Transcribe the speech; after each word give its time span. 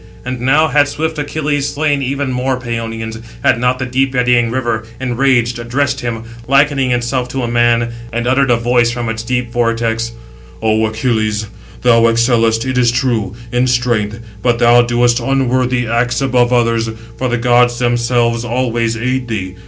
And 0.25 0.41
now 0.41 0.67
had 0.69 0.87
swift 0.87 1.19
Achilles 1.19 1.69
slain 1.71 2.01
even 2.01 2.31
more 2.31 2.57
Pæonians, 2.59 3.21
had 3.43 3.59
not 3.59 3.77
the 3.77 3.85
deep 3.85 4.15
eddying 4.15 4.49
River, 4.49 4.83
enraged, 4.99 5.59
addressed 5.59 5.99
him, 6.01 6.23
likening 6.47 6.89
itself 6.89 7.29
to 7.29 7.43
a 7.43 7.47
man, 7.47 7.89
and 8.11 8.25
uttered 8.25 8.49
a 8.49 8.55
voice 8.57 8.89
from 8.89 9.09
its 9.09 9.21
deep 9.21 9.51
vortex: 9.51 10.11
"O 10.59 10.83
Achilles, 10.87 11.45
thou 11.83 12.07
excellest, 12.07 12.65
it 12.65 12.79
is 12.79 12.91
true, 12.91 13.35
in 13.51 13.67
strength, 13.67 14.19
but 14.41 14.57
thou 14.57 14.81
doest 14.81 15.19
unworthy 15.19 15.85
acts 15.87 16.19
above 16.19 16.51
[others], 16.51 16.89
for 17.17 17.29
the 17.29 17.37
gods 17.37 17.77
themselves 17.77 18.43
always 18.43 18.97
aid 18.97 19.27
thee. 19.27 19.53